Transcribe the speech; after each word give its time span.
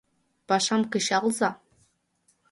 Пашам 0.47 0.81
кычалза. 0.91 1.49